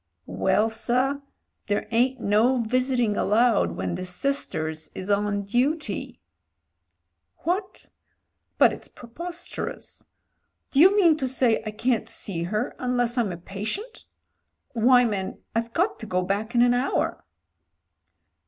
[0.25, 1.21] "Well, sir,
[1.67, 6.19] there ain't no visiting allowed when the sisters is on duty."
[7.43, 7.85] "What?
[8.57, 10.07] But it's preposterous.
[10.71, 14.05] Do you mean to say I can't see her unless I'm a patient?
[14.73, 17.23] Why, man, I've got to go back in an hour."